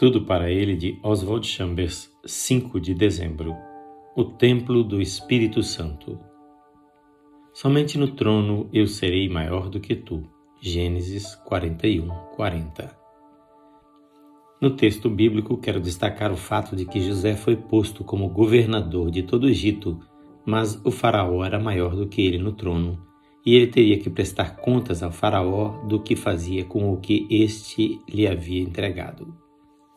Tudo 0.00 0.22
para 0.22 0.50
ele 0.50 0.76
de 0.76 0.98
Oswald 1.02 1.46
Chambers, 1.46 2.10
5 2.24 2.80
de 2.80 2.94
dezembro. 2.94 3.54
O 4.16 4.24
Templo 4.24 4.82
do 4.82 4.98
Espírito 4.98 5.62
Santo. 5.62 6.18
Somente 7.52 7.98
no 7.98 8.08
trono 8.08 8.66
eu 8.72 8.86
serei 8.86 9.28
maior 9.28 9.68
do 9.68 9.78
que 9.78 9.94
tu. 9.94 10.22
Gênesis 10.58 11.34
41, 11.44 12.08
40. 12.34 12.96
No 14.58 14.70
texto 14.70 15.10
bíblico, 15.10 15.58
quero 15.58 15.78
destacar 15.78 16.32
o 16.32 16.36
fato 16.36 16.74
de 16.74 16.86
que 16.86 17.02
José 17.02 17.36
foi 17.36 17.56
posto 17.56 18.02
como 18.02 18.30
governador 18.30 19.10
de 19.10 19.22
todo 19.22 19.44
o 19.44 19.50
Egito, 19.50 20.00
mas 20.46 20.80
o 20.82 20.90
Faraó 20.90 21.44
era 21.44 21.60
maior 21.60 21.94
do 21.94 22.08
que 22.08 22.22
ele 22.22 22.38
no 22.38 22.52
trono, 22.52 23.06
e 23.44 23.54
ele 23.54 23.66
teria 23.66 23.98
que 23.98 24.08
prestar 24.08 24.56
contas 24.56 25.02
ao 25.02 25.12
Faraó 25.12 25.84
do 25.86 26.00
que 26.00 26.16
fazia 26.16 26.64
com 26.64 26.90
o 26.90 26.96
que 26.96 27.26
este 27.30 28.00
lhe 28.08 28.26
havia 28.26 28.62
entregado. 28.62 29.39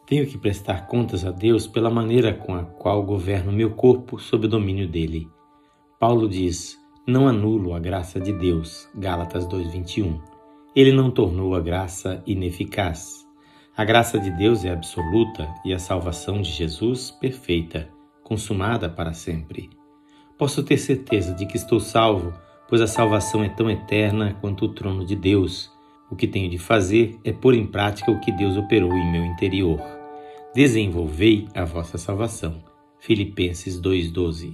Tenho 0.05 0.27
que 0.27 0.37
prestar 0.37 0.87
contas 0.87 1.25
a 1.25 1.31
Deus 1.31 1.65
pela 1.65 1.89
maneira 1.89 2.33
com 2.33 2.53
a 2.53 2.63
qual 2.63 3.01
governo 3.03 3.53
meu 3.53 3.71
corpo 3.71 4.19
sob 4.19 4.45
o 4.45 4.49
domínio 4.49 4.87
dele. 4.87 5.29
Paulo 5.97 6.27
diz: 6.27 6.77
Não 7.07 7.25
anulo 7.25 7.73
a 7.73 7.79
graça 7.79 8.19
de 8.19 8.33
Deus. 8.33 8.89
Gálatas 8.93 9.47
2:21. 9.47 10.19
Ele 10.75 10.91
não 10.91 11.09
tornou 11.09 11.55
a 11.55 11.61
graça 11.61 12.21
ineficaz. 12.27 13.25
A 13.77 13.85
graça 13.85 14.19
de 14.19 14.29
Deus 14.29 14.65
é 14.65 14.71
absoluta 14.71 15.47
e 15.63 15.73
a 15.73 15.79
salvação 15.79 16.41
de 16.41 16.51
Jesus 16.51 17.09
perfeita, 17.09 17.89
consumada 18.23 18.89
para 18.89 19.13
sempre. 19.13 19.69
Posso 20.37 20.63
ter 20.63 20.77
certeza 20.77 21.33
de 21.33 21.45
que 21.45 21.55
estou 21.55 21.79
salvo, 21.79 22.33
pois 22.67 22.81
a 22.81 22.87
salvação 22.87 23.41
é 23.41 23.49
tão 23.49 23.69
eterna 23.69 24.37
quanto 24.41 24.65
o 24.65 24.69
trono 24.69 25.05
de 25.05 25.15
Deus 25.15 25.73
o 26.13 26.15
que 26.15 26.27
tenho 26.27 26.47
de 26.47 26.59
fazer 26.59 27.19
é 27.23 27.31
pôr 27.31 27.55
em 27.55 27.65
prática 27.65 28.11
o 28.11 28.19
que 28.19 28.31
Deus 28.31 28.55
operou 28.55 28.95
em 28.95 29.11
meu 29.11 29.25
interior. 29.25 29.81
Desenvolvei 30.53 31.47
a 31.55 31.65
vossa 31.65 31.97
salvação. 31.97 32.63
Filipenses 32.99 33.81
2,12. 33.81 34.53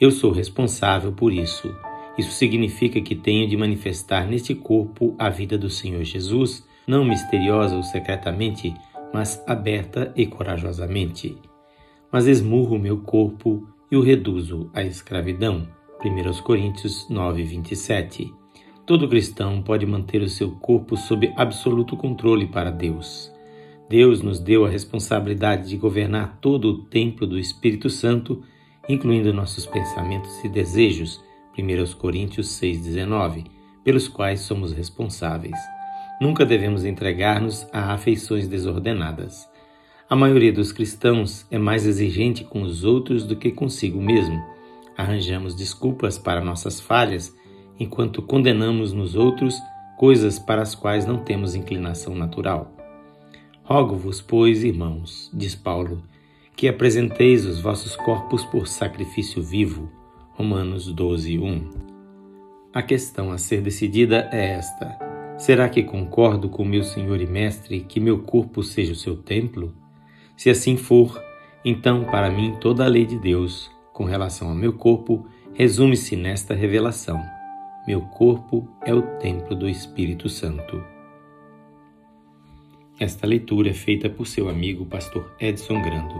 Eu 0.00 0.12
sou 0.12 0.30
responsável 0.30 1.10
por 1.10 1.32
isso. 1.32 1.74
Isso 2.16 2.30
significa 2.30 3.00
que 3.00 3.16
tenho 3.16 3.48
de 3.48 3.56
manifestar 3.56 4.28
neste 4.28 4.54
corpo 4.54 5.16
a 5.18 5.28
vida 5.28 5.58
do 5.58 5.68
Senhor 5.68 6.04
Jesus, 6.04 6.64
não 6.86 7.04
misteriosa 7.04 7.74
ou 7.74 7.82
secretamente, 7.82 8.72
mas 9.12 9.42
aberta 9.44 10.12
e 10.14 10.24
corajosamente. 10.24 11.36
Mas 12.12 12.28
esmurro 12.28 12.78
meu 12.78 12.98
corpo 12.98 13.66
e 13.90 13.96
o 13.96 14.02
reduzo 14.02 14.70
à 14.72 14.84
escravidão. 14.84 15.66
1 16.04 16.42
Coríntios 16.42 17.08
9, 17.10 17.42
27. 17.42 18.32
Todo 18.86 19.08
cristão 19.08 19.60
pode 19.60 19.84
manter 19.84 20.22
o 20.22 20.28
seu 20.28 20.52
corpo 20.52 20.96
sob 20.96 21.32
absoluto 21.36 21.96
controle 21.96 22.46
para 22.46 22.70
Deus. 22.70 23.33
Deus 23.88 24.22
nos 24.22 24.40
deu 24.40 24.64
a 24.64 24.68
responsabilidade 24.68 25.68
de 25.68 25.76
governar 25.76 26.38
todo 26.40 26.68
o 26.68 26.78
templo 26.84 27.26
do 27.26 27.38
Espírito 27.38 27.90
Santo, 27.90 28.42
incluindo 28.88 29.32
nossos 29.32 29.66
pensamentos 29.66 30.42
e 30.42 30.48
desejos, 30.48 31.22
1 31.56 31.98
Coríntios 31.98 32.48
6,19, 32.60 33.44
pelos 33.84 34.08
quais 34.08 34.40
somos 34.40 34.72
responsáveis. 34.72 35.58
Nunca 36.20 36.46
devemos 36.46 36.84
entregar-nos 36.84 37.66
a 37.72 37.92
afeições 37.92 38.48
desordenadas. 38.48 39.48
A 40.08 40.16
maioria 40.16 40.52
dos 40.52 40.72
cristãos 40.72 41.46
é 41.50 41.58
mais 41.58 41.86
exigente 41.86 42.44
com 42.44 42.62
os 42.62 42.84
outros 42.84 43.24
do 43.24 43.36
que 43.36 43.50
consigo 43.50 44.00
mesmo. 44.00 44.42
Arranjamos 44.96 45.54
desculpas 45.54 46.18
para 46.18 46.44
nossas 46.44 46.80
falhas 46.80 47.34
enquanto 47.78 48.22
condenamos 48.22 48.92
nos 48.92 49.14
outros 49.14 49.60
coisas 49.98 50.38
para 50.38 50.62
as 50.62 50.74
quais 50.74 51.04
não 51.06 51.18
temos 51.18 51.54
inclinação 51.54 52.14
natural. 52.14 52.83
Rogo-vos, 53.64 54.20
pois, 54.20 54.62
irmãos, 54.62 55.30
diz 55.32 55.54
Paulo, 55.54 56.02
que 56.54 56.68
apresenteis 56.68 57.44
os 57.44 57.60
vossos 57.60 57.96
corpos 57.96 58.44
por 58.44 58.68
sacrifício 58.68 59.42
vivo. 59.42 59.90
Romanos 60.34 60.92
12, 60.92 61.38
1. 61.38 61.70
A 62.72 62.82
questão 62.82 63.32
a 63.32 63.38
ser 63.38 63.60
decidida 63.60 64.28
é 64.32 64.52
esta: 64.52 64.98
será 65.38 65.68
que 65.68 65.82
concordo 65.82 66.48
com 66.48 66.64
meu 66.64 66.82
Senhor 66.82 67.20
e 67.20 67.26
Mestre 67.26 67.80
que 67.80 67.98
meu 67.98 68.20
corpo 68.20 68.62
seja 68.62 68.92
o 68.92 68.96
seu 68.96 69.16
templo? 69.16 69.74
Se 70.36 70.50
assim 70.50 70.76
for, 70.76 71.22
então 71.64 72.04
para 72.04 72.30
mim 72.30 72.56
toda 72.60 72.84
a 72.84 72.88
lei 72.88 73.06
de 73.06 73.18
Deus, 73.18 73.70
com 73.92 74.04
relação 74.04 74.48
ao 74.50 74.54
meu 74.54 74.74
corpo, 74.74 75.26
resume-se 75.54 76.14
nesta 76.16 76.54
revelação 76.54 77.18
meu 77.86 78.00
corpo 78.00 78.66
é 78.80 78.94
o 78.94 79.02
templo 79.18 79.54
do 79.54 79.68
Espírito 79.68 80.26
Santo. 80.26 80.82
Esta 82.98 83.26
leitura 83.26 83.70
é 83.70 83.74
feita 83.74 84.08
por 84.08 84.24
seu 84.24 84.48
amigo 84.48 84.86
pastor 84.86 85.34
Edson 85.40 85.82
Grando. 85.82 86.14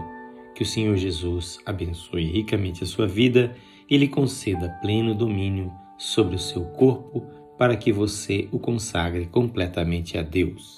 Que 0.53 0.63
o 0.63 0.65
Senhor 0.65 0.97
Jesus 0.97 1.57
abençoe 1.65 2.25
ricamente 2.25 2.83
a 2.83 2.85
sua 2.85 3.07
vida 3.07 3.55
e 3.89 3.97
lhe 3.97 4.09
conceda 4.09 4.77
pleno 4.81 5.15
domínio 5.15 5.71
sobre 5.97 6.35
o 6.35 6.39
seu 6.39 6.65
corpo 6.65 7.21
para 7.57 7.77
que 7.77 7.93
você 7.93 8.49
o 8.51 8.59
consagre 8.59 9.25
completamente 9.27 10.17
a 10.17 10.21
Deus. 10.21 10.75